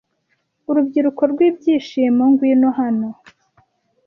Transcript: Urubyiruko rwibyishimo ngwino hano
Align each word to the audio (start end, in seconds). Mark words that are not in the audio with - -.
Urubyiruko 0.69 1.21
rwibyishimo 1.31 2.23
ngwino 2.31 2.69
hano 2.79 3.07